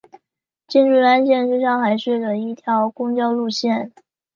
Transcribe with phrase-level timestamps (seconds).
[0.67, 3.91] 金祝专线是上海市的一条公交路线。